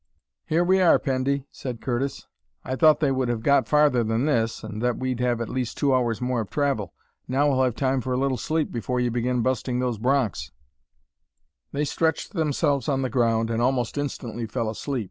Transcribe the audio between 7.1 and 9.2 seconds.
Now we'll have time for a little sleep before you